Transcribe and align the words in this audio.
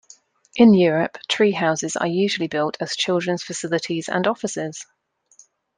In 0.55 0.73
Europe 0.73 1.19
treehouses 1.29 1.95
are 1.95 2.07
usually 2.07 2.47
built 2.47 2.75
as 2.79 2.95
children's 2.95 3.43
facilities 3.43 4.09
and 4.09 4.25
offices. 4.25 4.87